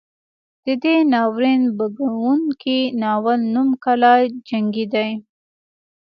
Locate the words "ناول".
3.01-3.41